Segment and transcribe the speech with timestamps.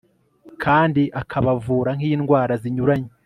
[0.63, 3.11] kandi akabavura n'indwara zinyuranye